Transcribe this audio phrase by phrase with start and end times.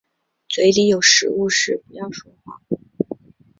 [0.49, 2.59] 嘴里有食物时不要说话。